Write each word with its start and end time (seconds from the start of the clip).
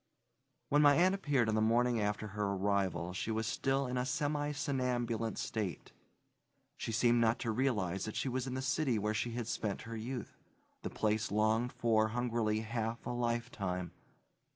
When 0.69 0.81
my 0.81 0.95
aunt 0.95 1.13
appeared 1.13 1.47
on 1.47 1.53
the 1.53 1.61
morning 1.61 1.99
after 2.01 2.29
her 2.29 2.43
arrival 2.45 3.13
she 3.13 3.29
was 3.29 3.45
still 3.45 3.85
in 3.85 3.99
a 3.99 4.05
semi 4.07 4.51
somnambulant 4.51 5.37
state. 5.37 5.91
She 6.75 6.91
seemed 6.91 7.21
not 7.21 7.37
to 7.41 7.51
realize 7.51 8.05
that 8.05 8.15
she 8.15 8.27
was 8.27 8.47
in 8.47 8.55
the 8.55 8.63
city 8.63 8.97
where 8.97 9.13
she 9.13 9.33
had 9.33 9.45
spent 9.45 9.83
her 9.83 9.95
youth, 9.95 10.39
the 10.81 10.89
place 10.89 11.29
longed 11.31 11.71
for 11.71 12.07
hungrily 12.07 12.61
half 12.61 13.05
a 13.05 13.11
lifetime. 13.11 13.91